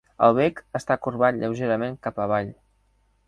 El 0.27 0.31
bec 0.37 0.61
està 0.79 0.97
corbat 1.07 1.37
lleugerament 1.43 1.99
cap 2.07 2.19
avall. 2.27 2.53